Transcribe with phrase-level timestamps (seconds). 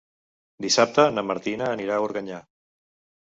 [0.65, 2.39] Dissabte na Martina anirà a Organyà.